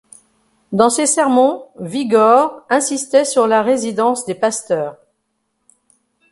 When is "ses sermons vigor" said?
0.89-2.65